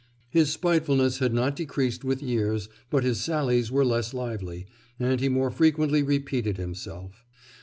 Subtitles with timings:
[0.31, 4.65] His spitefulness had not decreased with years, but his sallies were less lively,
[4.99, 7.23] and he more frequently repeated himself.